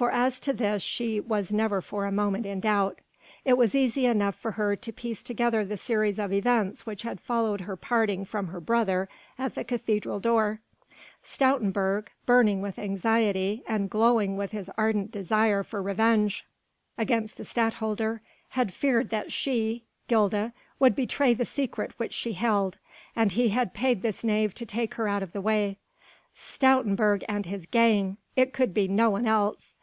For 0.00 0.10
as 0.12 0.40
to 0.40 0.54
this 0.54 0.82
she 0.82 1.20
was 1.20 1.52
never 1.52 1.82
for 1.82 2.06
a 2.06 2.12
moment 2.12 2.46
in 2.46 2.60
doubt. 2.60 3.02
It 3.44 3.58
was 3.58 3.74
easy 3.74 4.06
enough 4.06 4.34
for 4.34 4.52
her 4.52 4.74
to 4.74 4.92
piece 4.94 5.22
together 5.22 5.62
the 5.62 5.76
series 5.76 6.18
of 6.18 6.32
events 6.32 6.86
which 6.86 7.02
had 7.02 7.20
followed 7.20 7.60
her 7.62 7.76
parting 7.76 8.24
from 8.24 8.46
her 8.46 8.60
brother 8.62 9.10
at 9.38 9.54
the 9.54 9.62
cathedral 9.62 10.18
door. 10.18 10.60
Stoutenburg, 11.22 12.06
burning 12.24 12.62
with 12.62 12.78
anxiety 12.78 13.62
and 13.68 13.90
glowing 13.90 14.38
with 14.38 14.52
his 14.52 14.70
ardent 14.78 15.12
desire 15.12 15.62
for 15.62 15.82
vengeance 15.82 16.44
against 16.96 17.36
the 17.36 17.44
Stadtholder, 17.44 18.22
had 18.50 18.72
feared 18.72 19.10
that 19.10 19.30
she 19.30 19.84
Gilda 20.08 20.54
would 20.78 20.96
betray 20.96 21.34
the 21.34 21.44
secret 21.44 21.92
which 21.98 22.14
she 22.14 22.32
held, 22.32 22.78
and 23.14 23.32
he 23.32 23.50
had 23.50 23.74
paid 23.74 24.00
this 24.00 24.24
knave 24.24 24.54
to 24.54 24.64
take 24.64 24.94
her 24.94 25.08
out 25.08 25.22
of 25.22 25.32
the 25.32 25.42
way. 25.42 25.76
Stoutenburg 26.34 27.22
and 27.28 27.44
his 27.44 27.66
gang! 27.66 28.16
it 28.34 28.54
could 28.54 28.72
be 28.72 28.88
no 28.88 29.10
one 29.10 29.26
else! 29.26 29.74